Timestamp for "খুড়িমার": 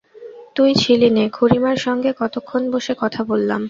1.29-1.77